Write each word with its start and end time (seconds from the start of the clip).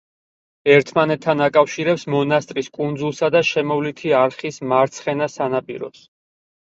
ერთმანეთთან 0.75 1.41
აკავშირებს 1.47 2.05
მონასტრის 2.13 2.69
კუნძულსა 2.77 3.29
და 3.35 3.41
შემოვლითი 3.49 4.15
არხის 4.21 4.57
მარცხენა 4.73 5.29
სანაპიროს. 5.35 6.01